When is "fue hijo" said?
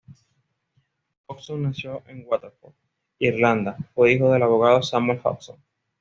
3.93-4.31